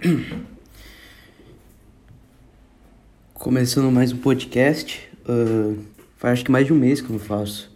[3.34, 5.06] Começando mais um podcast.
[5.28, 5.76] Uh,
[6.16, 7.70] faz acho que mais de um mês que eu não faço.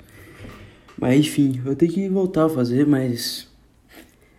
[0.99, 3.47] Mas enfim, eu tenho que voltar a fazer, mas.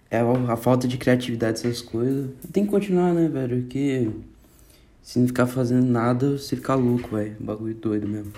[0.09, 2.31] É a falta de criatividade, essas coisas.
[2.51, 3.61] Tem que continuar, né, velho?
[3.61, 4.09] Porque.
[5.03, 7.35] Se não ficar fazendo nada, você fica louco, velho.
[7.39, 8.33] Bagulho doido mesmo.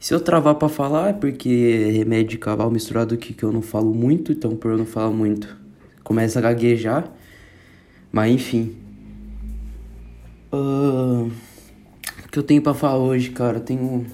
[0.00, 3.62] Se eu travar pra falar, é porque remédio de cavalo misturado aqui que eu não
[3.62, 5.56] falo muito, então por eu não falar muito,
[6.02, 7.12] começa a gaguejar.
[8.12, 8.76] Mas enfim.
[10.52, 11.30] Uh,
[12.24, 13.58] o que eu tenho para falar hoje, cara?
[13.58, 14.06] Eu tenho.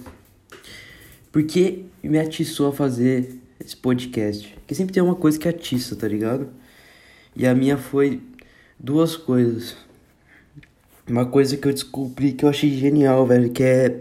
[1.31, 4.49] Por que me atiçou a fazer esse podcast?
[4.55, 6.49] Porque sempre tem uma coisa que atiça, tá ligado?
[7.37, 8.21] E a minha foi
[8.79, 9.77] duas coisas.
[11.09, 14.01] Uma coisa que eu descobri que eu achei genial, velho, que é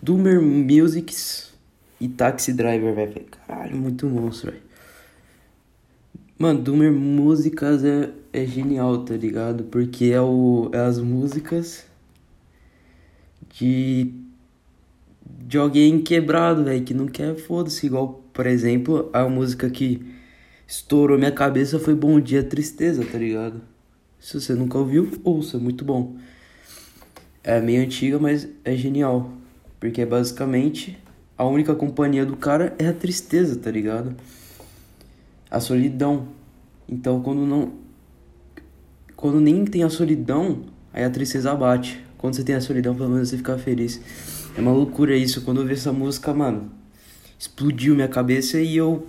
[0.00, 1.52] Doomer Musics
[2.00, 3.24] e Taxi Driver, velho.
[3.46, 4.62] Caralho, muito monstro, velho.
[6.36, 9.64] Mano, Doomer Músicas é, é genial, tá ligado?
[9.64, 11.86] Porque é, o, é as músicas
[13.50, 14.12] de,
[15.24, 17.86] de alguém quebrado, velho, que não quer foda-se.
[17.86, 20.04] Igual, por exemplo, a música que
[20.66, 23.62] estourou minha cabeça foi Bom Dia Tristeza, tá ligado?
[24.18, 26.16] Se você nunca ouviu, ouça, muito bom.
[27.44, 29.30] É meio antiga, mas é genial.
[29.78, 30.98] Porque é basicamente
[31.38, 34.16] a única companhia do cara é a tristeza, tá ligado?
[35.54, 36.28] A solidão.
[36.88, 37.84] Então, quando não
[39.14, 42.04] quando nem tem a solidão, aí a tristeza bate.
[42.18, 44.00] Quando você tem a solidão, pelo menos você fica feliz.
[44.56, 45.42] É uma loucura isso.
[45.42, 46.70] Quando eu vi essa música, mano,
[47.38, 49.06] explodiu minha cabeça e eu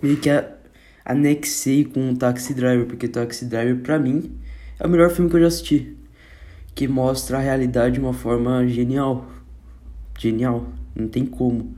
[0.00, 0.30] meio que
[1.04, 4.30] anexei com o Taxi Driver, porque Taxi Driver pra mim
[4.78, 5.96] é o melhor filme que eu já assisti,
[6.74, 9.26] que mostra a realidade de uma forma genial.
[10.16, 11.74] Genial, não tem como.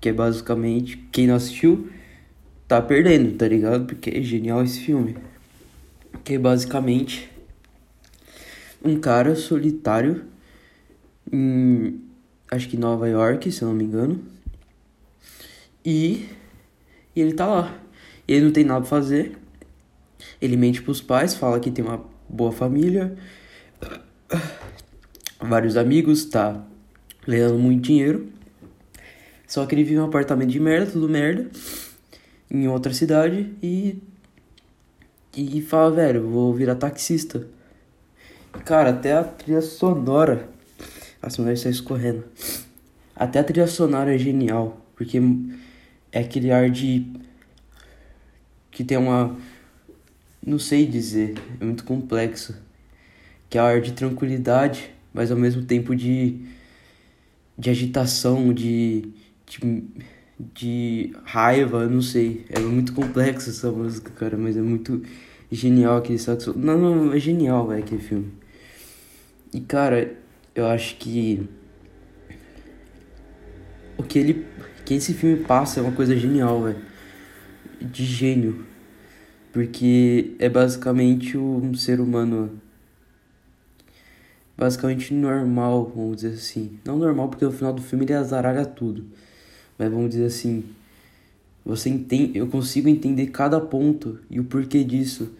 [0.00, 1.88] Que é basicamente quem não assistiu
[2.72, 3.84] tá perdendo, tá ligado?
[3.84, 5.14] Porque é genial esse filme.
[6.24, 7.30] Que é basicamente
[8.82, 10.24] um cara solitário
[11.30, 12.00] em
[12.50, 14.24] acho que Nova York, se eu não me engano.
[15.84, 16.28] E,
[17.14, 17.78] e ele tá lá.
[18.26, 19.36] Ele não tem nada pra fazer.
[20.40, 23.16] Ele mente pros pais, fala que tem uma boa família,
[25.40, 26.64] vários amigos, tá
[27.26, 28.28] ganhando muito dinheiro.
[29.46, 31.50] Só que ele vive em um apartamento de merda, tudo merda
[32.52, 33.98] em outra cidade e.
[35.34, 37.48] E fala, velho, vou virar taxista.
[38.66, 40.46] Cara, até a trilha sonora.
[41.22, 42.24] As mulheres estão escorrendo.
[43.16, 44.84] Até a trilha sonora é genial.
[44.94, 45.18] Porque
[46.12, 47.06] é aquele ar de.
[48.70, 49.34] Que tem uma.
[50.44, 51.34] Não sei dizer.
[51.58, 52.54] É muito complexo.
[53.48, 56.44] Que é o ar de tranquilidade, mas ao mesmo tempo de.
[57.56, 59.08] De agitação, de.
[59.46, 59.82] de
[60.38, 62.44] de raiva, não sei.
[62.48, 65.02] É muito complexo essa música, cara, mas é muito
[65.50, 66.54] genial aquele saxo.
[66.56, 68.32] Não, não, é genial, velho, aquele filme.
[69.52, 70.14] E, cara,
[70.54, 71.48] eu acho que
[73.96, 74.46] o que ele
[74.84, 76.80] que esse filme passa é uma coisa genial, velho.
[77.80, 78.66] De gênio.
[79.52, 82.60] Porque é basicamente um ser humano
[84.56, 86.78] basicamente normal, vamos dizer assim.
[86.84, 89.04] Não normal porque no final do filme ele azaraga tudo
[89.78, 90.64] mas vamos dizer assim,
[91.64, 95.30] você entende, eu consigo entender cada ponto e o porquê disso.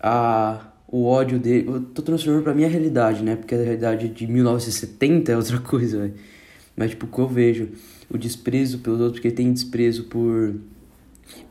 [0.00, 3.34] A o ódio dele, eu tô transformando pra minha realidade, né?
[3.34, 6.14] Porque a realidade de 1970 é outra coisa, velho.
[6.76, 7.68] Mas tipo, o que eu vejo,
[8.08, 10.54] o desprezo pelos outros, porque tem desprezo por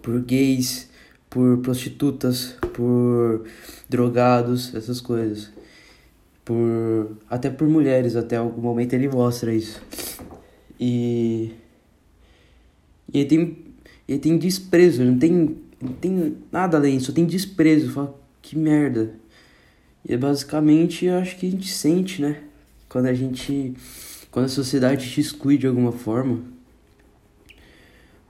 [0.01, 0.89] por gays,
[1.29, 3.45] por prostitutas, por
[3.89, 5.51] drogados, essas coisas.
[6.45, 9.81] Por até por mulheres, até algum momento ele mostra isso.
[10.79, 11.51] E
[13.19, 13.57] ele tem,
[14.07, 17.91] ele tem desprezo, não tem, não tem nada além, só tem desprezo.
[17.91, 19.13] Fala, que merda.
[20.07, 22.43] E é basicamente, eu acho que a gente sente, né?
[22.87, 23.73] Quando a gente.
[24.29, 26.43] Quando a sociedade te exclui de alguma forma.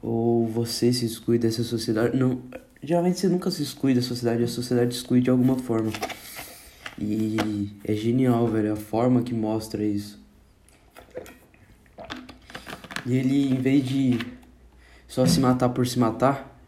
[0.02, 2.18] Ou você se exclui dessa sociedade.
[2.18, 2.42] Não.
[2.82, 5.92] Geralmente você nunca se exclui da sociedade, a sociedade exclui de alguma forma.
[7.00, 10.24] E é genial, velho, a forma que mostra isso.
[13.06, 14.20] E ele, em vez de
[15.08, 16.60] só se matar por se matar,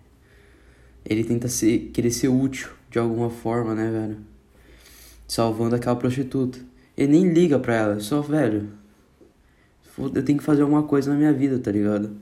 [1.05, 4.17] ele tenta ser, querer ser útil de alguma forma, né, velho?
[5.27, 6.59] Salvando aquela prostituta.
[6.95, 8.69] Ele nem liga pra ela, só, velho.
[9.97, 12.15] Eu tenho que fazer alguma coisa na minha vida, tá ligado?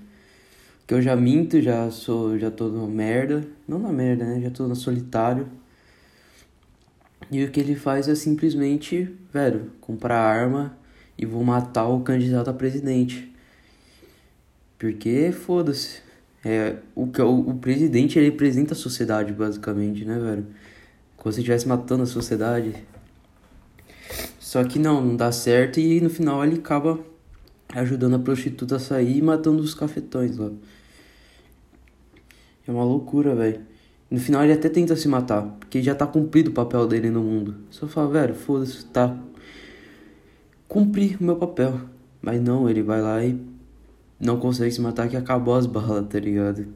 [0.88, 3.46] Que eu já minto, já sou, já tô na merda.
[3.68, 4.42] Não na merda, né?
[4.42, 5.48] Já tô na solitário.
[7.32, 10.78] E o que ele faz é simplesmente, velho, comprar arma
[11.18, 13.34] e vou matar o candidato a presidente.
[14.78, 16.05] Porque foda-se.
[16.48, 20.46] É, o, o, o presidente ele representa a sociedade, basicamente, né, velho?
[21.18, 22.76] Como se estivesse matando a sociedade.
[24.40, 27.00] Só que não, não dá certo e no final ele acaba
[27.74, 30.52] ajudando a prostituta a sair e matando os cafetões lá.
[32.68, 33.62] É uma loucura, velho.
[34.10, 37.24] No final ele até tenta se matar, porque já tá cumprido o papel dele no
[37.24, 37.56] mundo.
[37.72, 39.18] Só fala, velho, foda-se, tá.
[40.68, 41.82] Cumpri o meu papel.
[42.22, 43.55] Mas não, ele vai lá e
[44.20, 46.68] não consegue se matar que acabou as balas, tá ligado?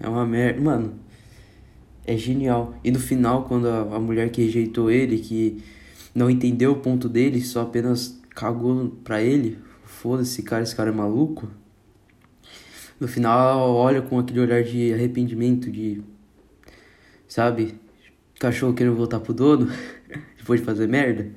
[0.00, 0.60] É uma merda.
[0.60, 0.94] Mano,
[2.04, 2.74] é genial.
[2.84, 5.62] E no final, quando a, a mulher que rejeitou ele, que
[6.14, 10.92] não entendeu o ponto dele, só apenas cagou pra ele, foda-se, cara, esse cara é
[10.92, 11.48] maluco.
[13.00, 16.02] No final, olha com aquele olhar de arrependimento, de.
[17.26, 17.74] Sabe?
[18.38, 19.68] Cachorro querendo voltar pro dono,
[20.36, 21.30] depois de fazer merda.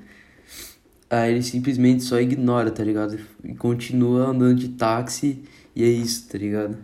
[1.16, 3.18] Aí ele simplesmente só ignora, tá ligado?
[3.42, 5.42] E continua andando de táxi
[5.74, 6.78] e é isso, tá ligado?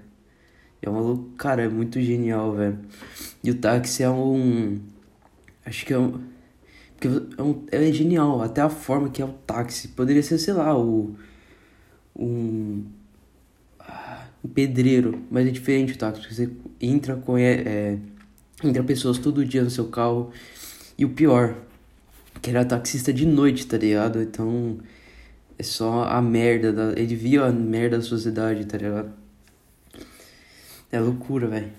[0.81, 1.25] É uma louca.
[1.37, 2.79] Cara, é muito genial, velho.
[3.43, 4.79] E o táxi é um.
[5.65, 6.21] Acho que é um.
[6.97, 7.07] Porque
[7.37, 9.89] é, um, é genial, até a forma que é o táxi.
[9.89, 11.13] Poderia ser, sei lá, o.
[12.15, 12.85] Um.
[14.43, 16.33] Um pedreiro, mas é diferente o táxi.
[16.33, 16.49] Você
[16.79, 17.99] entra, com é,
[18.63, 20.31] entra pessoas todo dia no seu carro.
[20.97, 21.57] E o pior,
[22.41, 24.21] que era taxista de noite, tá ligado?
[24.21, 24.79] Então
[25.57, 26.99] é só a merda da.
[26.99, 29.11] Ele via a merda da sociedade, tá ligado?
[30.91, 31.71] É loucura, velho.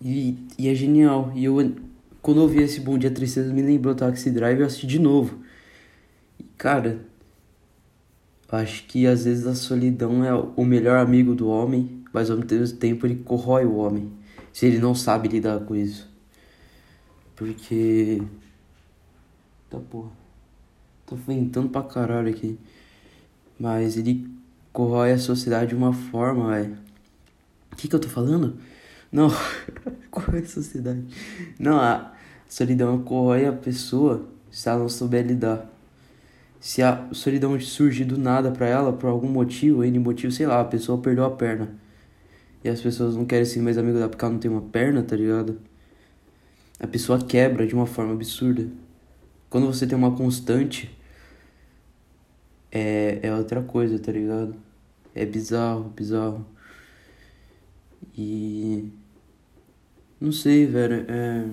[0.00, 1.32] E, e é genial.
[1.34, 1.56] E eu,
[2.20, 5.38] quando eu vi esse Bom Dia Tristeza, me lembrou Taxi Drive eu assisti de novo.
[6.38, 6.98] E, cara,
[8.50, 12.76] acho que às vezes a solidão é o melhor amigo do homem, mas ao mesmo
[12.78, 14.12] tempo ele corrói o homem.
[14.52, 16.10] Se ele não sabe lidar com isso.
[17.36, 18.20] Porque.
[19.72, 20.10] Tá porra.
[21.06, 22.58] Tô ventando pra caralho aqui.
[23.58, 24.28] Mas ele
[24.70, 26.76] corrói a sociedade de uma forma, velho.
[27.72, 28.58] O que, que eu tô falando?
[29.10, 29.30] Não,
[30.12, 31.02] corrói a sociedade.
[31.58, 32.12] Não, a
[32.46, 35.66] solidão corrói a pessoa se ela não souber lidar.
[36.60, 40.60] Se a solidão surgir do nada pra ela, por algum motivo, N motivo, sei lá,
[40.60, 41.74] a pessoa perdeu a perna.
[42.62, 45.02] E as pessoas não querem ser mais amigo dela porque ela não tem uma perna,
[45.02, 45.58] tá ligado?
[46.78, 48.81] A pessoa quebra de uma forma absurda.
[49.52, 50.90] Quando você tem uma constante,
[52.70, 54.56] é, é outra coisa, tá ligado?
[55.14, 56.46] É bizarro, bizarro.
[58.16, 58.88] E.
[60.18, 61.04] Não sei, velho.
[61.06, 61.44] É.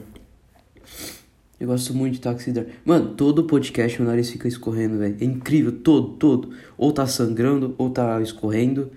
[1.60, 2.74] Eu gosto muito de Taxi Driver.
[2.86, 5.18] Mano, todo podcast o nariz fica escorrendo, velho.
[5.20, 6.56] É incrível, todo, todo.
[6.78, 8.94] Ou tá sangrando, ou tá escorrendo.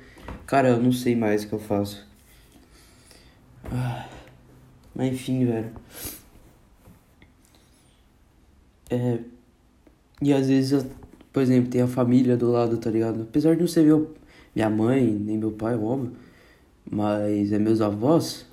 [0.47, 2.07] Cara, eu não sei mais o que eu faço.
[3.65, 4.09] Ah,
[4.95, 5.73] mas enfim, velho.
[8.95, 9.19] É.
[10.21, 10.83] E às vezes eu
[11.33, 13.23] por exemplo, tem a família do lado, tá ligado?
[13.23, 14.13] Apesar de não ser meu,
[14.55, 16.13] minha mãe, nem meu pai, óbvio.
[16.89, 18.47] Mas é meus avós.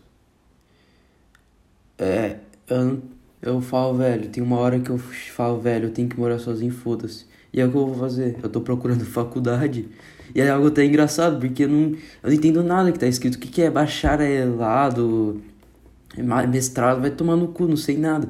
[1.97, 2.37] É.
[2.69, 3.01] Eu,
[3.41, 6.71] eu falo, velho, tem uma hora que eu falo, velho, eu tenho que morar sozinho,
[6.71, 7.25] foda-se.
[7.51, 8.37] E é o que eu vou fazer?
[8.41, 9.89] Eu tô procurando faculdade.
[10.33, 13.35] E é algo até engraçado, porque eu não, eu não entendo nada que tá escrito.
[13.35, 15.41] O que, que é bacharelado,
[16.47, 18.29] mestrado, vai tomar no cu, não sei nada.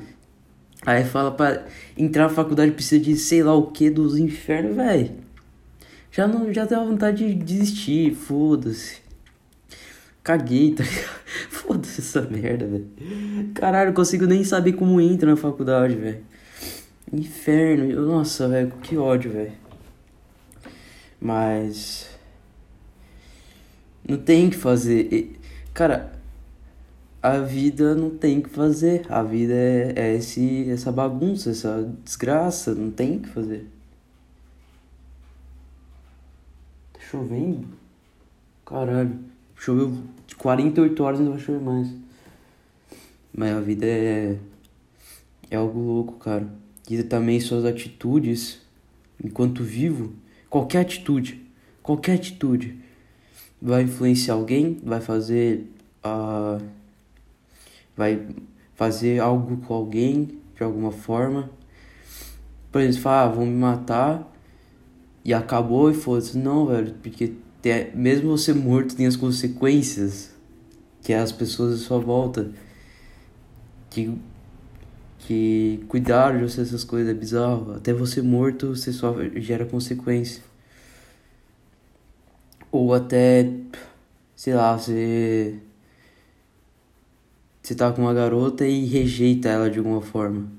[0.85, 1.65] Aí fala pra
[1.97, 5.11] entrar na faculdade precisa de sei lá o que dos infernos, velho.
[6.11, 9.01] Já não já deu vontade de desistir, foda-se.
[10.23, 11.19] Caguei, tá ligado?
[11.49, 12.87] Foda-se essa merda, velho.
[13.53, 16.23] Caralho, consigo nem saber como entra na faculdade, velho.
[17.11, 18.05] Inferno.
[18.05, 19.53] Nossa, velho, que ódio, velho.
[21.19, 22.09] Mas.
[24.07, 25.39] Não tem que fazer.
[25.73, 26.18] Cara,
[27.21, 29.05] a vida não tem que fazer.
[29.09, 32.73] A vida é, é esse, essa bagunça, essa desgraça.
[32.73, 33.67] Não tem que fazer.
[36.93, 37.67] Tá chovendo?
[38.65, 39.19] Caralho.
[39.55, 39.97] Choveu
[40.37, 41.93] 48 horas e não vai chover mais.
[43.35, 44.37] Mas a vida é.
[45.51, 46.47] É algo louco, cara.
[46.89, 48.61] E também suas atitudes,
[49.23, 50.13] enquanto vivo,
[50.49, 51.43] qualquer atitude,
[51.81, 52.77] qualquer atitude,
[53.61, 55.65] vai influenciar alguém, vai fazer
[56.01, 56.59] a.
[56.61, 56.78] Uh,
[57.99, 58.25] vai
[58.75, 61.49] fazer algo com alguém de alguma forma.
[62.71, 64.33] Por exemplo, fala, ah, vão me matar
[65.23, 66.37] e acabou e foda-se.
[66.37, 70.33] Não, velho, porque tem, mesmo você morto tem as consequências
[71.01, 72.51] que é as pessoas à sua volta
[73.89, 74.17] que,
[75.19, 77.73] que cuidaram de você essas coisas, é bizarro.
[77.73, 80.41] Até você morto você só gera consequência.
[82.71, 83.51] Ou até,
[84.37, 85.59] sei lá, você
[87.69, 90.51] você tá com uma garota e rejeita ela de alguma forma.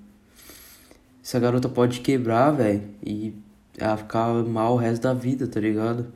[1.20, 3.34] Essa garota pode quebrar, velho, e
[3.76, 6.06] ela ficar mal o resto da vida, tá ligado?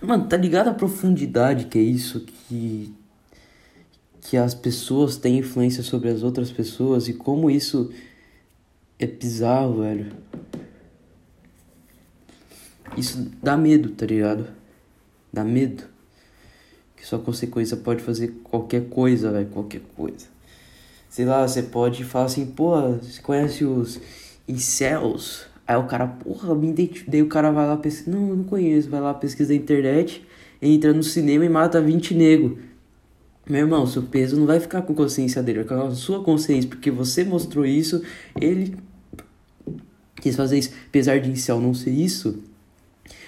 [0.00, 2.20] Mano, tá ligado a profundidade que é isso?
[2.20, 2.94] Que.
[4.20, 7.92] que as pessoas têm influência sobre as outras pessoas e como isso
[9.00, 10.12] é bizarro, velho.
[12.96, 14.46] Isso dá medo, tá ligado?
[15.32, 15.91] Dá medo.
[17.02, 20.26] Que sua consequência pode fazer qualquer coisa, velho, qualquer coisa.
[21.10, 24.00] Sei lá, você pode falar assim, pô, você conhece os
[24.46, 25.46] incels?
[25.66, 27.10] Aí o cara, porra, me identifico.
[27.10, 28.16] Daí o cara vai lá pesquisar.
[28.16, 28.88] Não, não conheço.
[28.88, 30.24] Vai lá, pesquisa na internet,
[30.62, 32.56] entra no cinema e mata 20 negros.
[33.50, 36.22] Meu irmão, seu peso não vai ficar com consciência dele, vai ficar com a sua
[36.22, 38.00] consciência, porque você mostrou isso,
[38.40, 38.76] ele
[40.20, 40.70] quis fazer isso.
[40.86, 42.38] Apesar de incel não ser isso,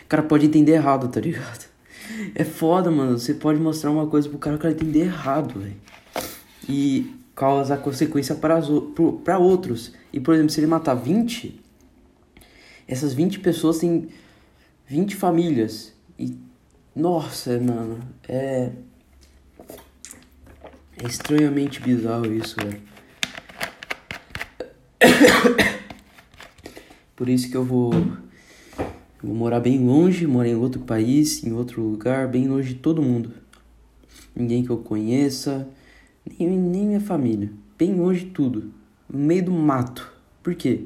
[0.05, 1.74] o cara pode entender errado, tá ligado?
[2.35, 3.19] É foda, mano.
[3.19, 5.77] Você pode mostrar uma coisa pro cara, o cara entender errado, velho.
[6.69, 8.61] E causa consequência para,
[9.25, 9.93] para outros.
[10.13, 11.61] E, por exemplo, se ele matar 20,
[12.87, 14.09] essas 20 pessoas têm
[14.87, 15.93] 20 famílias.
[16.19, 16.37] E,
[16.95, 18.71] nossa, mano, é.
[20.97, 22.81] É estranhamente bizarro isso, velho.
[27.17, 27.93] Por isso que eu vou,
[29.25, 33.03] vou morar bem longe, morar em outro país, em outro lugar, bem longe de todo
[33.03, 33.31] mundo.
[34.35, 35.69] Ninguém que eu conheça,
[36.39, 37.51] nem, nem minha família.
[37.79, 38.73] Bem longe de tudo.
[39.09, 40.13] No meio do mato.
[40.43, 40.85] Por quê?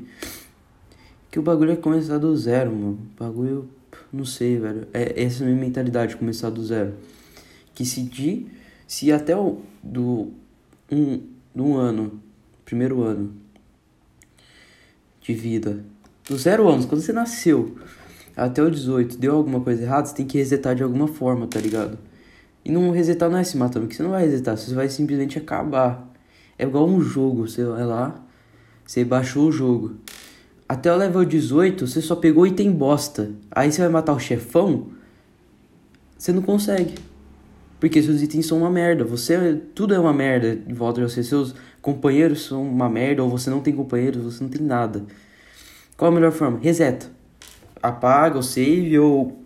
[1.30, 2.98] Que o bagulho é começar do zero, mano.
[3.14, 3.68] O bagulho,
[4.12, 4.86] não sei, velho.
[4.92, 6.94] É essa é a minha mentalidade, começar do zero.
[7.74, 8.46] Que se de,
[8.86, 10.32] se até o do
[10.90, 11.20] um,
[11.54, 12.20] do ano,
[12.64, 13.34] primeiro ano
[15.20, 15.84] de vida,
[16.28, 17.76] dos zero anos, quando você nasceu,
[18.38, 21.58] até o 18, deu alguma coisa errada, você tem que resetar de alguma forma, tá
[21.60, 21.98] ligado?
[22.64, 25.38] E não resetar não é se matando, porque você não vai resetar, você vai simplesmente
[25.38, 26.08] acabar.
[26.58, 28.22] É igual um jogo, você vai lá,
[28.86, 29.96] você baixou o jogo.
[30.68, 33.30] Até o level 18, você só pegou item bosta.
[33.50, 34.88] Aí você vai matar o chefão,
[36.16, 36.94] você não consegue.
[37.80, 39.04] Porque seus itens são uma merda.
[39.04, 41.22] Você tudo é uma merda de volta de você.
[41.22, 45.04] Seus companheiros são uma merda, ou você não tem companheiros, você não tem nada.
[45.96, 46.58] Qual a melhor forma?
[46.58, 47.17] Reseta.
[47.82, 49.42] Apaga o save ou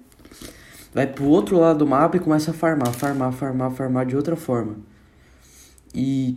[0.92, 4.36] vai pro outro lado do mapa e começa a farmar, farmar, farmar, farmar de outra
[4.36, 4.76] forma.
[5.94, 6.36] E.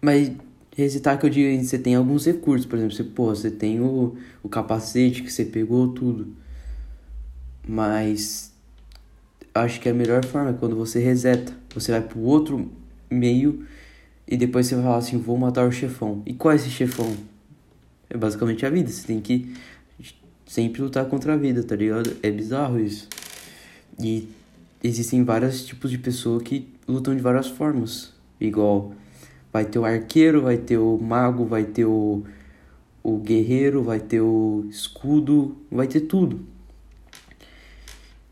[0.00, 0.32] Mas
[0.76, 4.16] resetar que eu digo, você tem alguns recursos, por exemplo, você, pô, você tem o,
[4.42, 6.34] o capacete que você pegou, tudo.
[7.66, 8.52] Mas
[9.54, 11.52] acho que a melhor forma é quando você reseta.
[11.74, 12.70] Você vai pro outro
[13.10, 13.64] meio
[14.26, 16.22] e depois você vai falar assim, vou matar o chefão.
[16.26, 17.14] E qual é esse chefão?
[18.10, 18.90] É basicamente a vida.
[18.90, 19.54] Você tem que
[20.46, 22.16] sempre lutar contra a vida, tá ligado?
[22.22, 23.08] É bizarro isso.
[23.98, 24.28] E
[24.82, 28.12] existem vários tipos de pessoa que lutam de várias formas.
[28.40, 28.92] Igual
[29.52, 32.22] vai ter o arqueiro, vai ter o mago, vai ter o,
[33.02, 36.40] o guerreiro, vai ter o escudo, vai ter tudo.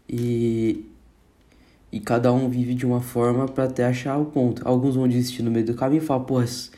[0.09, 0.85] E,
[1.91, 4.67] e cada um vive de uma forma para até achar o ponto.
[4.67, 6.71] Alguns vão desistir no meio do caminho e falar, pô, esse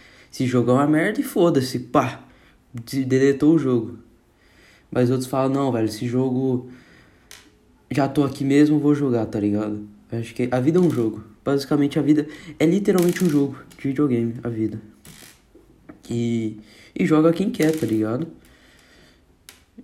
[0.46, 2.24] jogo é uma merda e foda-se, pá,
[2.74, 3.98] deletou o jogo.
[4.90, 6.68] Mas outros falam, não, velho, esse jogo.
[7.90, 9.86] Já tô aqui mesmo, vou jogar, tá ligado?
[10.10, 11.24] Eu acho que a vida é um jogo.
[11.44, 12.26] Basicamente a vida
[12.58, 14.80] é literalmente um jogo de videogame, a vida.
[16.10, 16.58] E,
[16.94, 18.26] e joga quem quer, tá ligado?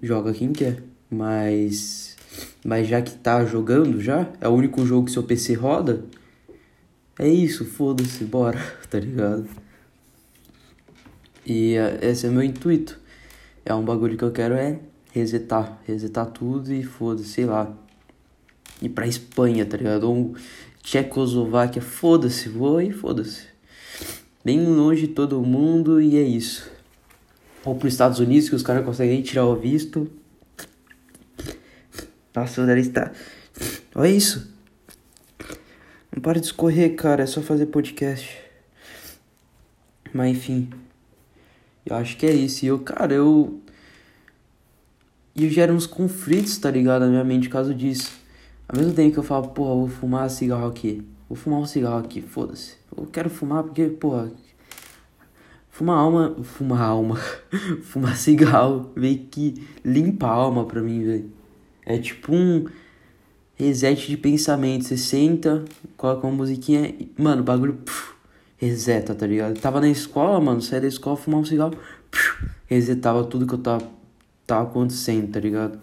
[0.02, 0.82] Joga quem quer.
[1.10, 2.16] Mas.
[2.64, 6.04] Mas já que tá jogando já, é o único jogo que seu PC roda.
[7.18, 9.46] É isso, foda-se, bora, tá ligado?
[11.44, 12.98] E uh, esse é meu intuito.
[13.64, 14.78] É um bagulho que eu quero é
[15.12, 17.72] resetar, resetar tudo e foda-se, sei lá.
[18.80, 20.04] Ir pra Espanha, tá ligado?
[20.04, 20.34] Ou
[20.82, 23.44] Tchecoslováquia, foda-se, vou e foda-se.
[24.44, 26.70] Bem longe de todo mundo e é isso.
[27.64, 30.10] Ou pros Estados Unidos que os caras conseguem tirar o visto.
[32.34, 33.12] Nossa, o nariz tá.
[33.94, 34.50] Olha isso.
[36.10, 37.22] Não para de escorrer, cara.
[37.22, 38.38] É só fazer podcast.
[40.14, 40.70] Mas enfim.
[41.84, 42.64] Eu acho que é isso.
[42.64, 43.60] E eu, cara, eu.
[45.34, 47.02] E eu gero uns conflitos, tá ligado?
[47.02, 48.12] Na minha mente por causa disso.
[48.68, 51.02] Ao mesmo tempo que eu falo, porra, vou fumar cigarro aqui.
[51.28, 52.74] Vou fumar um cigarro aqui, foda-se.
[52.96, 54.30] Eu quero fumar porque, porra.
[55.70, 56.36] Fumar alma.
[56.42, 57.20] Fumar alma.
[57.82, 61.32] fumar cigarro meio que limpa a alma pra mim, velho.
[61.84, 62.66] É tipo um
[63.56, 64.84] reset de pensamento.
[64.84, 65.64] Você senta,
[65.96, 66.94] coloca uma musiquinha.
[67.16, 67.74] Mano, o bagulho.
[67.74, 68.14] Puf,
[68.60, 69.56] reseta, tá ligado?
[69.56, 70.60] Eu tava na escola, mano.
[70.60, 71.74] Saía da escola, fumar um cigarro.
[72.66, 73.88] Resetava tudo que eu tava
[74.46, 75.78] tá acontecendo, tá ligado?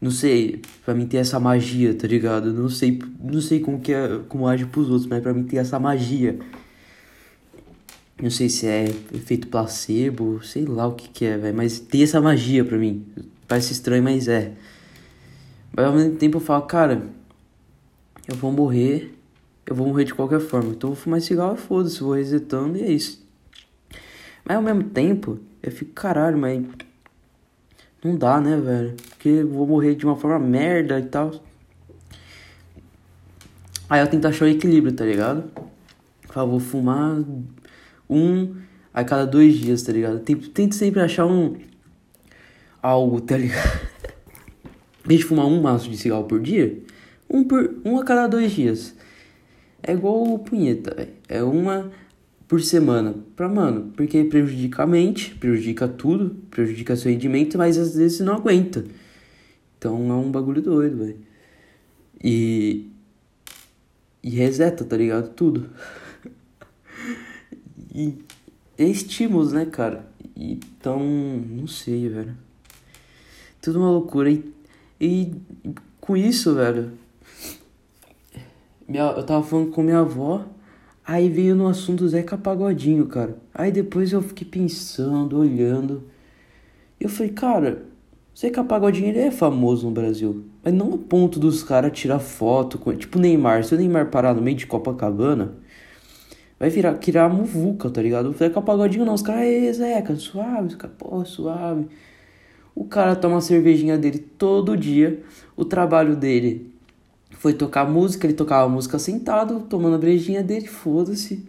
[0.00, 2.52] Não sei, pra mim ter essa magia, tá ligado?
[2.52, 5.56] Não sei, não sei como que é, como age pros outros, mas pra mim ter
[5.56, 6.38] essa magia.
[8.22, 12.02] Não sei se é efeito placebo, sei lá o que que é, velho, mas tem
[12.02, 13.04] essa magia pra mim.
[13.48, 14.52] Parece estranho, mas é.
[15.76, 17.06] Mas ao mesmo tempo eu falo, cara,
[18.28, 19.14] eu vou morrer
[19.66, 20.70] eu vou morrer de qualquer forma.
[20.70, 23.24] Então eu vou fumar cigarro e foda-se, vou resetando e é isso.
[24.44, 26.62] Mas ao mesmo tempo, eu fico, caralho, mas.
[28.02, 28.94] Não dá, né, velho?
[29.08, 31.32] Porque eu vou morrer de uma forma merda e tal.
[33.88, 35.50] Aí eu tento achar o equilíbrio, tá ligado?
[36.28, 37.22] Falo, vou fumar
[38.08, 38.54] um
[38.92, 40.20] a cada dois dias, tá ligado?
[40.20, 41.56] Tento, tento sempre achar um.
[42.82, 43.80] Algo, tá ligado?
[45.04, 46.82] Em vez fumar um maço de cigarro por dia,
[47.28, 48.94] um, por, um a cada dois dias.
[49.86, 51.12] É igual punheta, velho.
[51.28, 51.92] É uma
[52.48, 53.14] por semana.
[53.36, 58.34] Pra, mano, porque prejudica a mente, prejudica tudo, prejudica seu rendimento, mas às vezes não
[58.34, 58.82] aguenta.
[59.76, 61.18] Então é um bagulho doido, velho.
[62.22, 62.90] E.
[64.22, 65.34] E reseta, tá ligado?
[65.34, 65.68] Tudo.
[67.94, 68.14] e
[68.78, 70.08] é estímulos, né, cara?
[70.34, 72.34] Então, não sei, velho.
[73.60, 74.30] Tudo uma loucura.
[74.30, 74.42] E,
[74.98, 75.34] e
[76.00, 77.03] com isso, velho.
[78.86, 80.44] Minha, eu tava falando com minha avó.
[81.06, 83.36] Aí veio no assunto Zeca Pagodinho, cara.
[83.54, 86.04] Aí depois eu fiquei pensando, olhando.
[86.98, 87.82] Eu falei, cara,
[88.38, 90.44] Zeca Pagodinho ele é famoso no Brasil.
[90.62, 92.94] Mas não a ponto dos caras tirar foto com.
[92.94, 93.64] Tipo Neymar.
[93.64, 95.54] Se o Neymar parar no meio de Copacabana,
[96.58, 98.30] vai virar criar muvuca, tá ligado?
[98.30, 99.14] O Zeca Pagodinho não.
[99.14, 101.86] Os caras, é Zeca, suave, os caras, pô, suave.
[102.74, 105.22] O cara toma a cervejinha dele todo dia.
[105.56, 106.73] O trabalho dele
[107.44, 111.46] foi tocar música, ele tocava música sentado, tomando a brejinha dele, foda-se.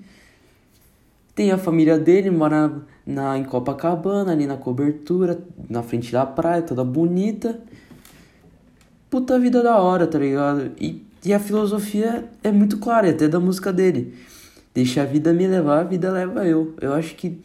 [1.34, 6.62] Tem a família dele, mora na, em Copacabana, ali na cobertura, na frente da praia,
[6.62, 7.62] toda bonita.
[9.10, 10.74] Puta vida da hora, tá ligado?
[10.78, 14.16] E, e a filosofia é muito clara, até da música dele.
[14.74, 16.76] Deixa a vida me levar, a vida leva eu.
[16.82, 17.40] Eu acho que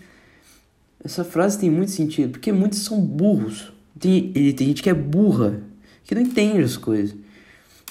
[1.04, 3.73] essa frase tem muito sentido, porque muitos são burros.
[3.97, 5.61] Tem, e tem gente que é burra,
[6.02, 7.14] que não entende as coisas.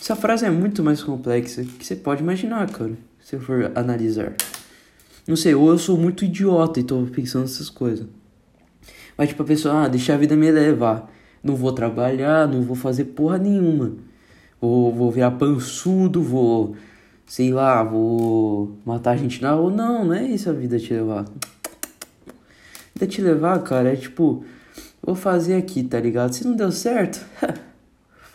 [0.01, 4.33] Essa frase é muito mais complexa que você pode imaginar, cara, se eu for analisar.
[5.27, 8.07] Não sei, ou eu sou muito idiota e tô pensando essas coisas.
[9.17, 11.11] Mas tipo, a pessoa, ah, deixa a vida me levar.
[11.43, 13.93] Não vou trabalhar, não vou fazer porra nenhuma.
[14.61, 16.75] Vou, vou virar pançudo, vou,
[17.27, 19.69] sei lá, vou matar a gente na rua.
[19.69, 21.25] Não, não é isso a vida te levar.
[21.25, 21.25] A
[22.93, 24.43] vida te levar, cara, é tipo,
[25.01, 26.33] vou fazer aqui, tá ligado?
[26.33, 27.23] Se não deu certo,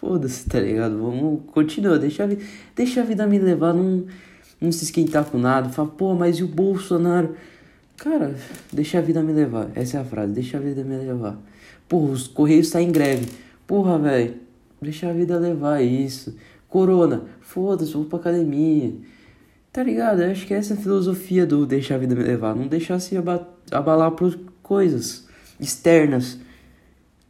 [0.05, 0.99] foda-se, tá ligado?
[0.99, 2.43] Vamos, continua, deixa a, vida,
[2.77, 4.05] deixa a vida me levar, não,
[4.61, 5.71] não se esquentar com nada.
[5.71, 7.35] Fala, pô, mas e o Bolsonaro?
[7.97, 8.35] Cara,
[8.71, 9.71] deixa a vida me levar.
[9.75, 11.39] Essa é a frase, deixa a vida me levar.
[11.89, 13.27] Porra, os Correios tá em greve.
[13.67, 14.35] Porra, velho,
[14.83, 16.37] deixa a vida levar isso.
[16.69, 18.93] Corona, foda-se, vou pra academia.
[19.73, 20.23] Tá ligado?
[20.23, 22.55] Eu acho que essa é a filosofia do deixar a vida me levar.
[22.55, 23.17] Não deixar se
[23.73, 25.27] abalar por coisas
[25.59, 26.39] externas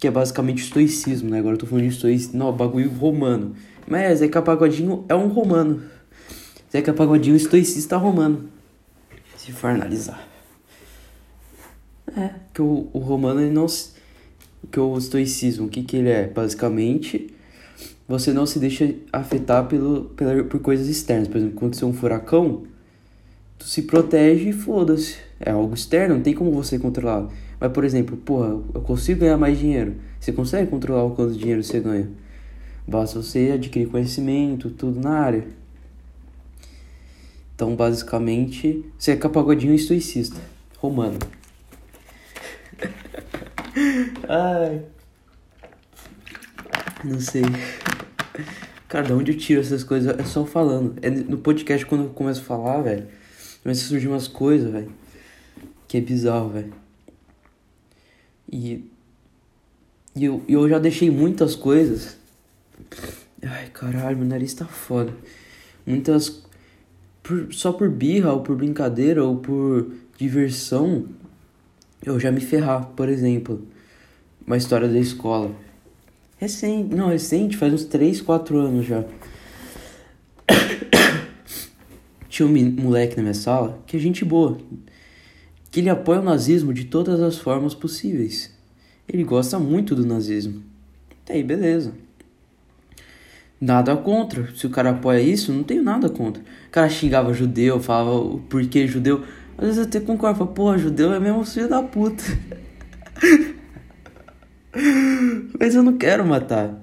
[0.05, 1.39] que é basicamente o estoicismo, né?
[1.39, 3.57] Agora eu tô falando de estoicismo, não, bagulho romano.
[3.87, 5.83] Mas Zeca Pagodinho é um romano.
[6.71, 8.51] Zeca Pagodinho estoicista romano.
[9.39, 10.29] Se for analisar.
[12.15, 13.93] É, que o, o romano ele não se,
[14.71, 16.27] que o estoicismo, o que que ele é?
[16.29, 17.35] Basicamente,
[18.07, 21.29] você não se deixa afetar pelo, pela, por coisas externas.
[21.29, 22.65] Por exemplo, quando você é um furacão,
[23.59, 25.17] tu se protege e foda-se.
[25.41, 27.27] É algo externo, não tem como você controlar.
[27.65, 29.95] Mas, por exemplo, porra, eu consigo ganhar mais dinheiro.
[30.21, 32.11] Você consegue controlar o quanto dinheiro você ganha.
[32.87, 35.47] Basta você adquirir conhecimento, tudo na área.
[37.55, 40.39] Então, basicamente, você é capagodinho estoicista.
[40.77, 41.19] Romano.
[44.29, 44.83] Ai.
[47.03, 47.45] Não sei.
[48.89, 50.19] Cara, de onde eu tiro essas coisas?
[50.19, 50.97] É só falando.
[51.01, 53.07] É no podcast, quando eu começo a falar, velho,
[53.63, 54.93] começa a surgir umas coisas, velho.
[55.89, 56.84] Que é bizarro, velho.
[58.55, 58.89] E,
[60.15, 62.17] eu, eu já deixei muitas coisas.
[63.43, 65.13] Ai, caralho, meu nariz tá foda.
[65.85, 66.45] Muitas.
[67.21, 71.07] Por, só por birra, ou por brincadeira, ou por diversão,
[72.07, 72.87] eu já me ferrar.
[72.95, 73.67] Por exemplo,
[74.47, 75.51] uma história da escola.
[76.37, 79.05] Recente, não, recente, faz uns 3, 4 anos já.
[82.29, 84.59] Tinha um moleque na minha sala que é gente boa
[85.75, 88.57] que ele apoia o nazismo de todas as formas possíveis.
[89.09, 90.63] Ele gosta muito do nazismo.
[91.29, 91.93] Aí, beleza.
[93.61, 94.55] Nada contra.
[94.55, 96.41] Se o cara apoia isso, não tenho nada contra.
[96.69, 99.25] O cara xingava judeu, falava o porquê judeu.
[99.59, 102.23] Às vezes eu até concordo, falo, porra, judeu é mesmo filho da puta.
[105.59, 106.81] Mas eu não quero matar.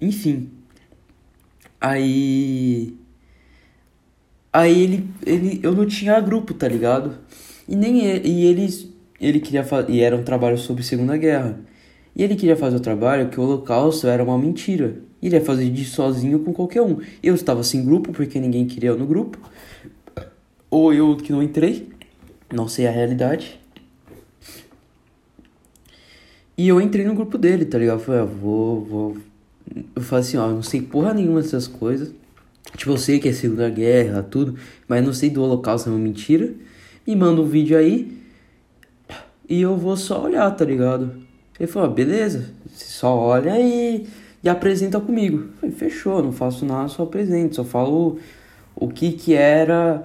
[0.00, 0.48] Enfim.
[1.80, 2.96] Aí.
[4.52, 5.58] Aí ele, ele.
[5.60, 7.23] Eu não tinha grupo, tá ligado?
[7.68, 8.88] E nem ele, e eles
[9.20, 11.58] ele queria e era um trabalho sobre Segunda Guerra.
[12.14, 14.96] E ele queria fazer o trabalho que o Holocausto era uma mentira.
[15.20, 16.98] Iria fazer de sozinho com qualquer um.
[17.22, 19.38] Eu estava sem grupo porque ninguém queria eu no grupo.
[20.70, 21.88] Ou eu que não entrei.
[22.52, 23.58] Não sei a realidade.
[26.56, 27.98] E eu entrei no grupo dele, tá ligado?
[27.98, 29.16] Eu falei, ah, vou, vou.
[29.96, 32.12] Eu falei assim, ó, eu não sei porra nenhuma dessas coisas.
[32.76, 35.98] Tipo, eu sei que é Segunda Guerra, tudo, mas não sei do Holocausto, é uma
[35.98, 36.52] mentira.
[37.06, 38.16] Me manda um vídeo aí
[39.48, 41.12] e eu vou só olhar, tá ligado?
[41.58, 44.06] Ele falou, ah, beleza, você só olha e,
[44.42, 45.38] e apresenta comigo.
[45.38, 48.18] Eu falei, fechou, não faço nada, só apresento, só falo
[48.74, 50.04] o que que era.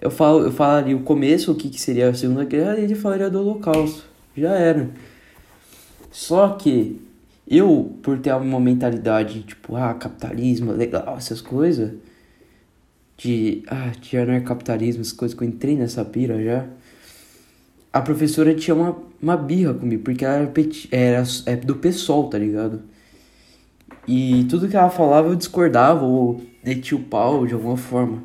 [0.00, 2.94] Eu, falo, eu falaria o começo, o que, que seria a Segunda Guerra, e ele
[2.94, 4.04] falaria do Holocausto.
[4.36, 4.90] Já era.
[6.10, 7.00] Só que
[7.46, 11.92] eu, por ter uma mentalidade tipo, ah, capitalismo, legal, essas coisas,
[13.22, 16.66] de, ah, já não é capitalismo, essas coisas que eu entrei nessa pira já.
[17.92, 20.52] A professora tinha uma, uma birra comigo, porque ela era,
[20.90, 22.80] era é do PSOL, tá ligado?
[24.08, 28.22] E tudo que ela falava eu discordava ou metia o pau de alguma forma.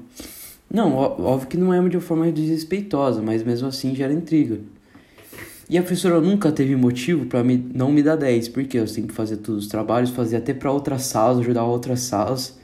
[0.72, 4.60] Não, óbvio que não é de uma forma desrespeitosa, mas mesmo assim gera intriga.
[5.70, 9.14] E a professora nunca teve motivo para me, não me dar 10, porque eu sempre
[9.14, 12.58] fazia todos os trabalhos, fazia até para outras salas, ajudar outras salas.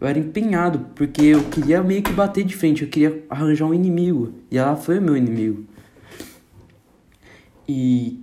[0.00, 3.74] Eu era empenhado, porque eu queria meio que bater de frente, eu queria arranjar um
[3.74, 4.34] inimigo.
[4.50, 5.64] E ela foi meu inimigo.
[7.68, 8.20] E.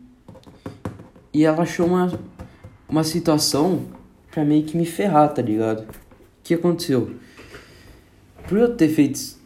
[1.33, 2.19] E ela achou uma,
[2.87, 3.87] uma situação
[4.29, 5.81] pra meio que me ferrar, tá ligado?
[5.81, 5.87] O
[6.43, 7.15] que aconteceu?
[8.47, 9.41] Por eu ter feito.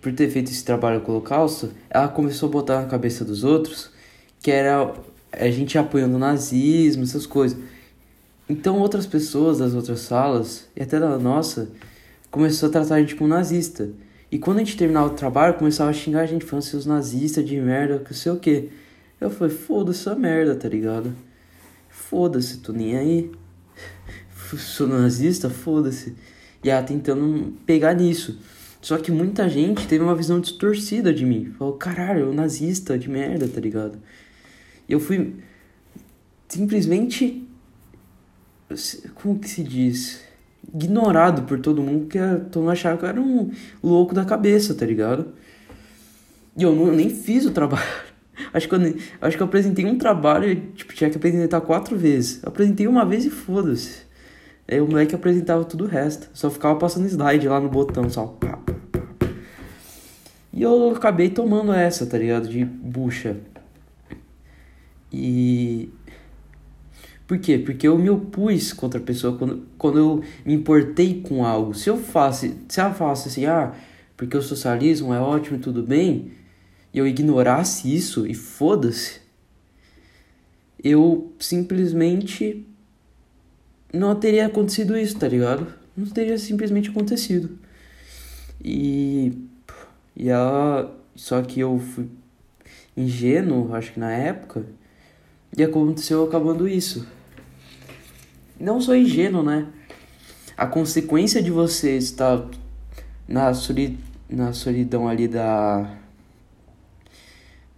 [0.00, 3.44] Por ter feito esse trabalho com o Holocausto, ela começou a botar na cabeça dos
[3.44, 3.90] outros
[4.40, 4.94] que era
[5.32, 7.58] a gente apoiando o nazismo, essas coisas.
[8.48, 11.68] Então outras pessoas das outras salas, e até da nossa,
[12.30, 13.90] começou a tratar a gente como nazista.
[14.30, 17.44] E quando a gente terminava o trabalho, começava a xingar a gente, falando seus nazistas
[17.44, 18.70] de merda, que sei o que.
[19.20, 21.14] Eu falei, foda-se a merda, tá ligado?
[21.88, 23.30] Foda-se, tô nem aí.
[24.56, 26.14] Sou nazista, foda-se.
[26.62, 28.38] E ela tentando pegar nisso.
[28.80, 31.52] Só que muita gente teve uma visão distorcida de mim.
[31.58, 33.98] Falou, caralho, eu nazista de merda, tá ligado?
[34.88, 35.34] Eu fui
[36.48, 37.47] simplesmente.
[39.14, 40.20] Como que se diz?
[40.74, 42.18] Ignorado por todo mundo, porque
[42.50, 43.50] todo mundo achava que eu era um
[43.82, 45.28] louco da cabeça, tá ligado?
[46.56, 47.86] E eu não, nem fiz o trabalho.
[48.52, 52.40] Acho que, eu, acho que eu apresentei um trabalho tipo, tinha que apresentar quatro vezes.
[52.40, 54.02] Eu apresentei uma vez e foda-se.
[54.66, 56.28] Aí o moleque apresentava tudo o resto.
[56.32, 58.38] Só ficava passando slide lá no botão, só.
[60.52, 62.48] E eu acabei tomando essa, tá ligado?
[62.48, 63.36] De bucha.
[65.12, 65.90] E.
[67.28, 67.58] Por quê?
[67.58, 71.74] Porque eu me opus contra a pessoa quando, quando eu me importei com algo.
[71.74, 73.74] Se eu faço, se ela falasse assim, ah,
[74.16, 76.32] porque o socialismo é ótimo e tudo bem,
[76.92, 79.20] e eu ignorasse isso e foda-se,
[80.82, 82.66] eu simplesmente
[83.92, 85.66] não teria acontecido isso, tá ligado?
[85.94, 87.58] Não teria simplesmente acontecido.
[88.64, 89.34] E.
[90.16, 90.96] E ela.
[91.14, 92.08] Só que eu fui
[92.96, 94.64] ingênuo, acho que na época
[95.56, 97.06] e aconteceu acabando isso.
[98.58, 99.66] Não sou ingênuo, né?
[100.56, 102.44] A consequência de você estar
[103.26, 105.96] na, soli na solidão ali da.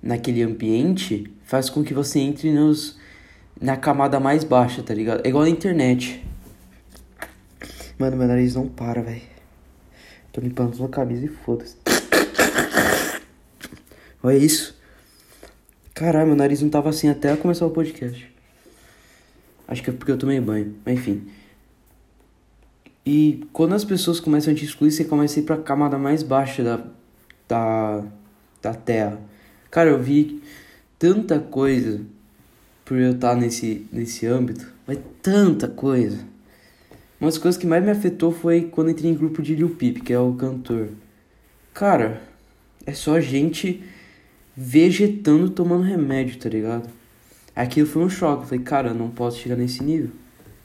[0.03, 2.99] naquele ambiente faz com que você entre nos,
[3.61, 5.25] na camada mais baixa, tá ligado?
[5.25, 6.25] É igual na internet.
[7.99, 9.21] Mano, meu nariz não para, velho.
[10.33, 11.77] Tô limpando sua camisa e foda-se.
[14.23, 14.79] Olha isso.
[15.93, 18.30] Caralho, meu nariz não tava assim até começar o podcast.
[19.71, 20.75] Acho que é porque eu tomei banho.
[20.87, 21.29] Enfim.
[23.07, 26.25] E quando as pessoas começam a te excluir, você começa a ir pra camada mais
[26.25, 26.85] baixa da,
[27.49, 28.05] da,
[28.61, 29.19] da terra.
[29.71, 30.43] Cara, eu vi
[30.99, 32.01] tanta coisa
[32.85, 34.71] por eu estar nesse, nesse âmbito.
[34.87, 36.19] Mas tanta coisa.
[37.21, 39.99] Uma das coisas que mais me afetou foi quando entrei em grupo de Lil Peep,
[40.03, 40.89] que é o cantor.
[41.73, 42.21] Cara,
[42.85, 43.83] é só gente
[44.57, 46.89] vegetando tomando remédio, tá ligado?
[47.55, 48.43] Aquilo foi um choque.
[48.43, 50.11] Eu falei, cara, eu não posso chegar nesse nível.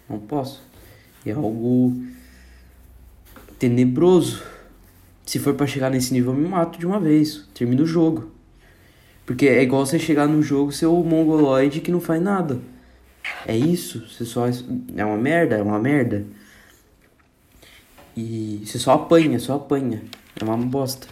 [0.10, 0.62] Não posso.
[1.26, 1.94] É algo
[3.58, 4.44] tenebroso.
[5.26, 7.48] Se for para chegar nesse nível, eu me mato de uma vez.
[7.54, 8.32] Termino o jogo.
[9.26, 12.60] Porque é igual você chegar no jogo ser o mongoloide que não faz nada.
[13.48, 14.08] É isso.
[14.08, 14.46] Você só.
[14.96, 16.26] É uma merda, é uma merda.
[18.16, 20.04] E você só apanha, só apanha.
[20.40, 21.08] É uma bosta.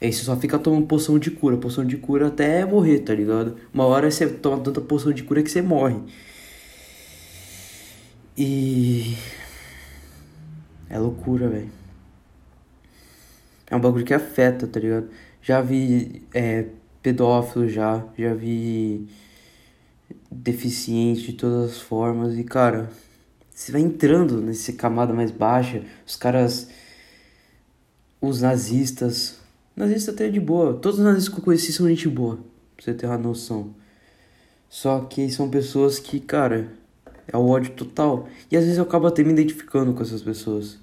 [0.00, 3.56] Aí você só fica tomando poção de cura, poção de cura até morrer, tá ligado?
[3.74, 5.96] Uma hora você toma tanta poção de cura que você morre.
[8.36, 9.16] E.
[10.88, 11.70] É loucura, velho.
[13.66, 15.08] É um bagulho que afeta, tá ligado?
[15.42, 16.66] Já vi é,
[17.02, 19.08] pedófilo já, já vi
[20.30, 22.90] deficiente de todas as formas e cara,
[23.50, 26.68] você vai entrando nessa camada mais baixa, os caras.
[28.20, 29.37] Os nazistas.
[29.78, 30.74] Nazista até é de boa.
[30.74, 32.36] Todos os nazistas que eu conheci são gente boa.
[32.76, 33.72] Pra você ter uma noção.
[34.68, 36.68] Só que são pessoas que, cara,
[37.28, 38.28] é o ódio total.
[38.50, 40.78] E às vezes eu acabo até me identificando com essas pessoas.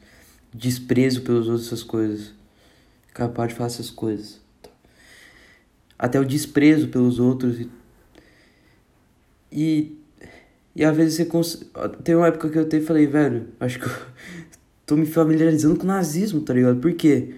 [0.53, 2.34] Desprezo pelos outros, essas coisas.
[3.13, 4.39] Capaz de fazer essas coisas.
[5.99, 7.67] Até o desprezo pelos outros.
[9.51, 9.97] E
[10.73, 11.65] e às vezes você cons...
[12.03, 13.91] tem uma época que eu até falei, velho, acho que eu
[14.86, 16.79] tô me familiarizando com o nazismo, tá ligado?
[16.79, 17.34] Por quê?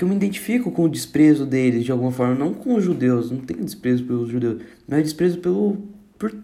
[0.00, 3.30] Porque eu me identifico com o desprezo deles de alguma forma, não com os judeus,
[3.30, 5.76] não tenho desprezo pelos judeus, mas desprezo pelo
[6.18, 6.34] por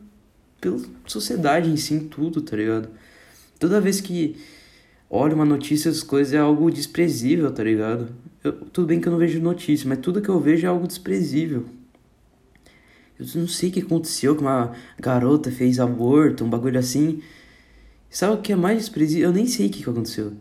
[0.60, 2.90] pela sociedade em si, em tudo, tá ligado?
[3.58, 4.36] Toda vez que
[5.08, 8.10] olho uma notícia, as coisas é algo desprezível, tá ligado?
[8.44, 10.86] Eu, tudo bem que eu não vejo notícia, mas tudo que eu vejo é algo
[10.86, 11.64] desprezível.
[13.18, 17.22] Eu não sei o que aconteceu, que uma garota fez aborto, um bagulho assim.
[18.10, 19.30] Sabe o que é mais desprezível?
[19.30, 20.34] Eu nem sei o que aconteceu.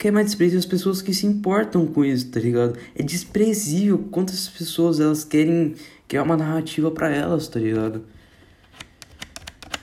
[0.00, 2.74] O que é mais desprezível as pessoas que se importam com isso, tá ligado?
[2.94, 5.74] É desprezível quantas pessoas elas querem
[6.08, 8.02] criar uma narrativa para elas, tá ligado?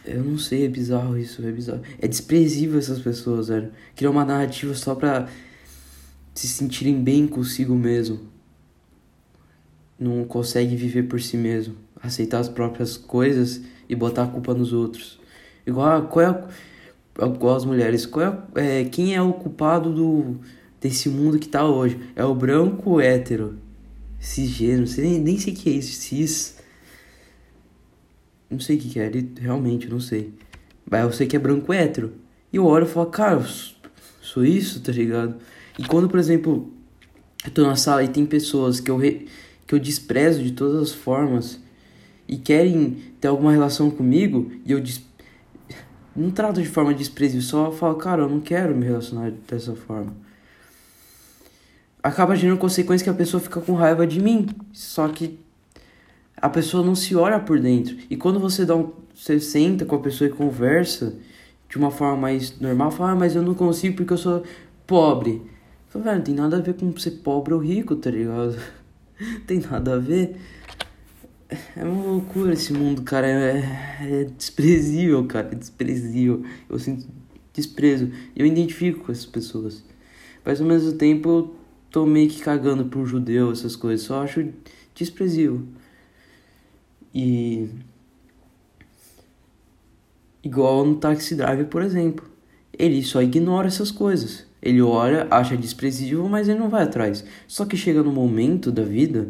[0.04, 1.84] Eu não sei, é bizarro isso, é bizarro.
[2.02, 3.72] É desprezível essas pessoas, velho.
[3.96, 5.30] Criar uma narrativa só pra
[6.34, 8.20] se sentirem bem consigo mesmo.
[10.00, 14.74] Não consegue viver por si mesmo aceitar as próprias coisas e botar a culpa nos
[14.74, 15.20] outros.
[15.64, 16.48] Igual, qual é,
[17.20, 20.38] igual as mulheres, qual é, é, quem é o culpado do,
[20.80, 22.00] desse mundo que tá hoje?
[22.16, 23.58] É o branco hétero,
[24.20, 26.58] cisgênero, nem, nem sei o que é isso, cis.
[28.50, 30.34] Não sei o que, que é, realmente, não sei.
[30.90, 32.14] Mas eu sei que é branco hétero.
[32.52, 33.46] E eu olho e falo, cara,
[34.22, 35.36] sou isso, tá ligado?
[35.78, 36.72] E quando, por exemplo,
[37.46, 39.28] eu tô na sala e tem pessoas que eu, re,
[39.66, 41.60] que eu desprezo de todas as formas
[42.28, 45.02] e querem ter alguma relação comigo e eu des...
[46.18, 50.14] não trato de forma desprezível, só falo, cara, eu não quero me relacionar dessa forma.
[52.02, 55.40] Acaba gerando consequência que a pessoa fica com raiva de mim, só que
[56.36, 57.96] a pessoa não se olha por dentro.
[58.10, 61.14] E quando você dá um, você senta com a pessoa e conversa
[61.70, 64.44] de uma forma mais normal, fala, ah, mas eu não consigo porque eu sou
[64.88, 65.42] pobre.
[65.90, 68.58] Fala, velho, não tem nada a ver com ser pobre ou rico, tá ligado?
[69.46, 70.36] tem nada a ver.
[71.76, 73.28] É uma loucura esse mundo, cara.
[73.28, 75.50] É, é desprezível, cara.
[75.52, 76.44] É desprezível.
[76.70, 77.08] Eu sinto
[77.54, 78.12] desprezo.
[78.36, 79.84] Eu identifico com essas pessoas.
[80.44, 81.56] Mas ao mesmo tempo eu
[81.90, 84.06] tô meio que cagando pro judeu, essas coisas.
[84.06, 84.48] Só acho
[84.94, 85.64] desprezível.
[87.14, 87.70] E.
[90.44, 92.26] Igual no Taxi Driver, por exemplo.
[92.78, 94.46] Ele só ignora essas coisas.
[94.62, 97.24] Ele olha, acha desprezível, mas ele não vai atrás.
[97.48, 99.30] Só que chega no momento da vida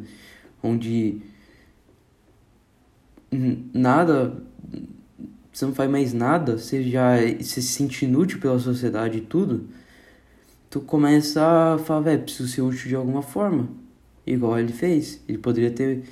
[0.62, 1.22] onde
[3.32, 4.38] nada,
[5.52, 9.68] você não faz mais nada, você já você se sente inútil pela sociedade e tudo,
[10.70, 13.68] tu começa a falar, velho, preciso ser útil de alguma forma.
[14.26, 15.22] Igual ele fez.
[15.28, 16.04] Ele poderia ter.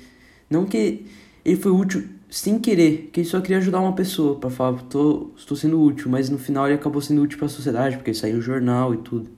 [0.50, 1.06] Não que
[1.44, 5.30] ele foi útil sem querer, que ele só queria ajudar uma pessoa para falar, tô,
[5.36, 8.36] estou sendo útil, mas no final ele acabou sendo útil para a sociedade, porque saiu
[8.36, 9.30] no jornal e tudo.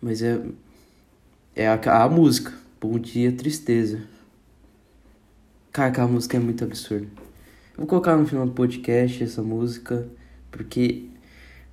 [0.00, 0.40] Mas é
[1.54, 2.52] é a, a música.
[2.80, 4.00] Bom dia, tristeza.
[5.72, 7.06] Cara, aquela música é muito absurda.
[7.06, 10.06] Eu vou colocar no final do podcast essa música,
[10.50, 11.08] porque,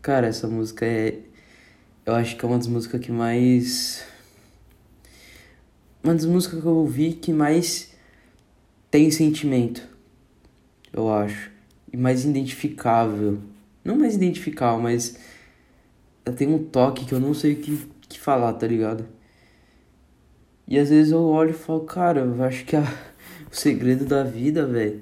[0.02, 1.20] cara, essa música é.
[2.06, 4.06] Eu acho que é uma das músicas que mais.
[6.02, 7.94] Uma das músicas que eu ouvi que mais
[8.90, 9.86] tem sentimento.
[10.94, 11.52] Eu acho.
[11.92, 13.40] E mais identificável.
[13.84, 15.18] Não mais identificável, mas.
[16.26, 19.06] Ela tem um toque que eu não sei o que, que falar, tá ligado?
[20.66, 23.09] E às vezes eu olho e falo, cara, eu acho que a
[23.52, 25.02] o segredo da vida, velho,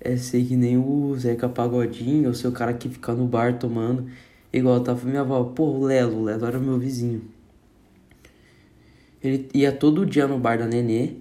[0.00, 3.58] é ser que nem o Zeca Pagodinho, ou ser o cara que fica no bar
[3.58, 4.06] tomando.
[4.52, 7.22] Igual tava minha avó, pô, o Lelo, o Lelo era meu vizinho.
[9.22, 11.14] Ele ia todo dia no bar da Nenê,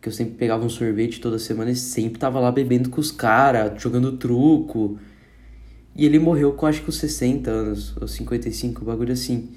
[0.00, 3.10] que eu sempre pegava um sorvete toda semana e sempre tava lá bebendo com os
[3.10, 4.98] caras, jogando truco.
[5.96, 9.50] E ele morreu com acho que os 60 anos, ou 55, um bagulho assim.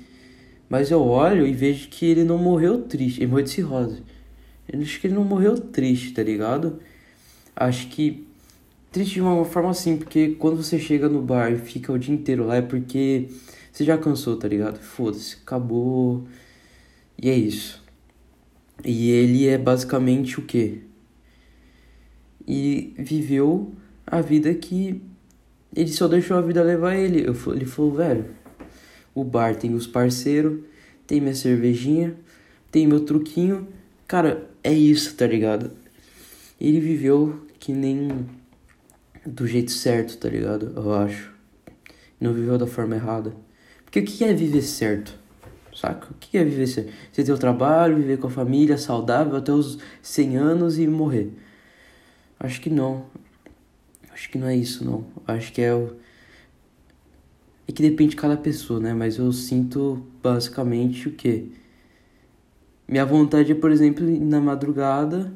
[0.70, 4.04] Mas eu olho e vejo que ele não morreu triste, ele morreu de cirrose.
[4.68, 6.80] Eu acho que ele não morreu triste, tá ligado?
[7.56, 8.28] Acho que
[8.92, 12.14] triste de uma forma assim, porque quando você chega no bar e fica o dia
[12.14, 13.30] inteiro lá é porque
[13.72, 14.80] você já cansou, tá ligado?
[14.80, 16.28] Foda-se, acabou.
[17.22, 17.84] E é isso.
[18.84, 20.80] E ele é basicamente o quê?
[22.48, 23.74] E viveu
[24.06, 25.02] a vida que
[25.76, 27.28] ele só deixou a vida levar ele.
[27.28, 28.26] Eu, ele falou, velho,
[29.14, 30.60] o bar tem os parceiros,
[31.06, 32.16] tem minha cervejinha,
[32.72, 33.68] tem meu truquinho.
[34.08, 35.72] Cara, é isso, tá ligado?
[36.62, 38.26] Ele viveu que nem
[39.26, 40.72] do jeito certo, tá ligado?
[40.76, 41.34] Eu acho.
[42.20, 43.36] Não viveu da forma errada.
[43.84, 45.14] Porque o que é viver certo?
[45.76, 46.08] Saca?
[46.10, 46.92] O que é viver certo?
[47.12, 51.30] Você ter o trabalho, viver com a família, saudável até os 100 anos e morrer.
[52.40, 53.08] Acho que não.
[54.14, 55.06] Acho que não é isso, não.
[55.28, 55.98] Acho que é o.
[57.68, 58.94] É que depende de cada pessoa, né?
[58.94, 61.50] Mas eu sinto basicamente o quê?
[62.88, 65.34] Minha vontade é, por exemplo, na madrugada,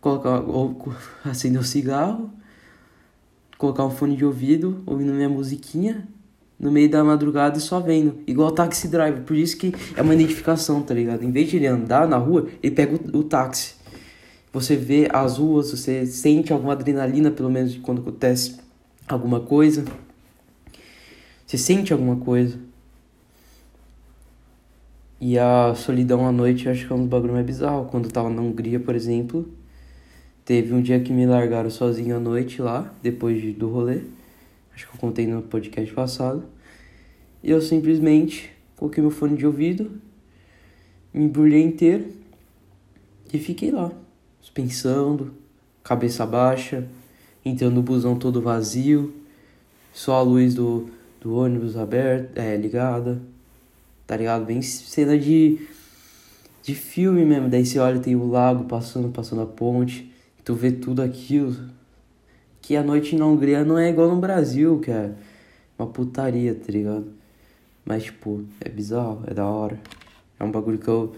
[0.00, 0.92] colocar ou
[1.24, 2.30] acender um cigarro,
[3.58, 6.06] colocar um fone de ouvido, ouvindo minha musiquinha
[6.58, 8.20] no meio da madrugada e só vendo.
[8.26, 9.22] Igual taxi driver.
[9.22, 11.24] Por isso que é uma identificação, tá ligado?
[11.24, 13.74] Em vez de ele andar na rua, ele pega o, o táxi.
[14.52, 18.56] Você vê as ruas, você sente alguma adrenalina, pelo menos quando acontece
[19.08, 19.84] alguma coisa.
[21.44, 22.56] Você sente alguma coisa.
[25.26, 27.86] E a solidão à noite eu acho que é um bagulho mais bizarro.
[27.86, 29.48] Quando eu tava na Hungria, por exemplo,
[30.44, 34.02] teve um dia que me largaram sozinho à noite lá, depois do rolê.
[34.74, 36.44] Acho que eu contei no podcast passado.
[37.42, 39.92] E eu simplesmente coloquei meu fone de ouvido,
[41.14, 42.04] me embrulhei inteiro
[43.32, 43.90] e fiquei lá,
[44.52, 45.32] pensando,
[45.82, 46.86] cabeça baixa,
[47.42, 49.14] entrando no busão todo vazio,
[49.90, 53.22] só a luz do, do ônibus aberta, é, ligada
[54.06, 54.44] tá ligado?
[54.44, 55.66] Bem cena de,
[56.62, 57.48] de filme mesmo.
[57.48, 60.12] Daí você olha, tem o lago passando, passando a ponte,
[60.44, 61.56] tu vê tudo aquilo.
[62.60, 65.12] Que a noite na Hungria não é igual no Brasil, que é
[65.78, 67.06] uma putaria, tá ligado?
[67.84, 69.78] Mas, tipo, é bizarro, é da hora.
[70.40, 71.14] É um bagulho que eu,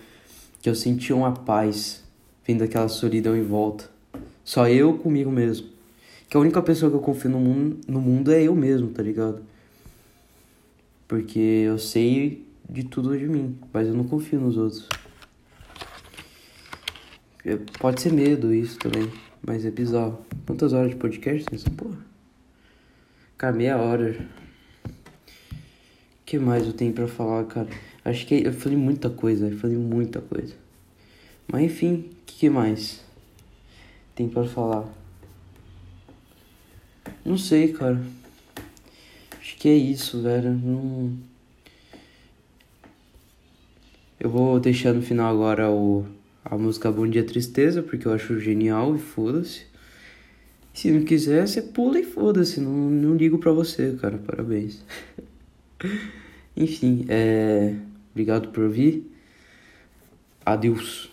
[0.61, 2.03] que eu senti uma paz
[2.45, 3.89] vendo aquela solidão em volta.
[4.45, 5.69] Só eu comigo mesmo.
[6.29, 9.03] Que a única pessoa que eu confio no mundo, no mundo é eu mesmo, tá
[9.03, 9.43] ligado?
[11.07, 14.89] Porque eu sei de tudo de mim, mas eu não confio nos outros.
[17.45, 19.11] É, pode ser medo isso também,
[19.47, 20.19] mas é bizarro.
[20.45, 21.99] Quantas horas de podcast tem essa porra?
[23.39, 24.17] Cara, meia hora.
[24.85, 27.69] O que mais eu tenho pra falar, cara?
[28.05, 30.55] Acho que eu falei muita coisa, eu falei muita coisa.
[31.47, 33.05] Mas enfim, o que, que mais
[34.15, 34.89] tem pra falar?
[37.25, 38.01] Não sei, cara.
[39.39, 40.51] Acho que é isso, velho.
[40.51, 41.17] Não.
[44.19, 46.07] Eu vou deixar no final agora o,
[46.45, 49.67] a música Bom Dia Tristeza, porque eu acho genial e foda-se.
[50.73, 52.61] Se não quiser, você pula e foda-se.
[52.61, 54.19] Não, não ligo pra você, cara.
[54.19, 54.85] Parabéns.
[56.57, 57.75] Enfim, é...
[58.13, 59.11] obrigado por vir.
[60.45, 61.11] Adeus.